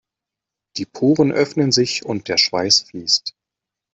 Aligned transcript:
Die 0.77 0.87
Poren 0.87 1.31
öffnen 1.31 1.71
sich 1.71 2.03
und 2.03 2.27
der 2.27 2.39
Schweiß 2.39 2.87
fließt. 2.89 3.35